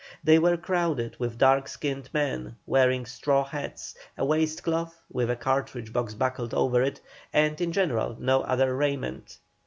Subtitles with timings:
[0.23, 5.35] They were crowded with dark skinned men wearing round straw hats, a waistcloth, with a
[5.35, 6.99] cartridge box buckled over it,
[7.31, 9.37] and, in general, no other raiment.